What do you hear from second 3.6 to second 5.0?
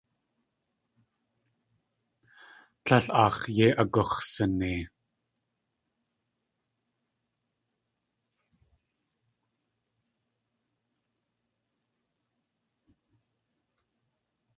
agux̲sanei.